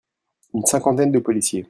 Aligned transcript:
Une 0.55 0.65
cinquantaine 0.65 1.11
de 1.11 1.19
policiers. 1.19 1.59